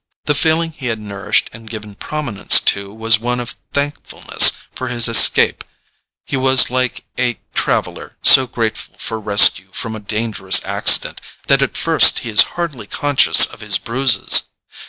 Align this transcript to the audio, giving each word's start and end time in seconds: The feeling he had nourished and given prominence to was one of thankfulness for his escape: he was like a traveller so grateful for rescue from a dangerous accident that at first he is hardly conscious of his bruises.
The 0.25 0.33
feeling 0.33 0.71
he 0.71 0.87
had 0.87 0.97
nourished 0.97 1.51
and 1.53 1.69
given 1.69 1.93
prominence 1.93 2.59
to 2.61 2.91
was 2.91 3.19
one 3.19 3.39
of 3.39 3.55
thankfulness 3.71 4.53
for 4.73 4.87
his 4.87 5.07
escape: 5.07 5.63
he 6.25 6.35
was 6.35 6.71
like 6.71 7.05
a 7.19 7.37
traveller 7.53 8.17
so 8.23 8.47
grateful 8.47 8.95
for 8.97 9.19
rescue 9.19 9.69
from 9.71 9.95
a 9.95 9.99
dangerous 9.99 10.59
accident 10.65 11.21
that 11.45 11.61
at 11.61 11.77
first 11.77 12.17
he 12.25 12.31
is 12.31 12.41
hardly 12.57 12.87
conscious 12.87 13.45
of 13.45 13.61
his 13.61 13.77
bruises. 13.77 14.49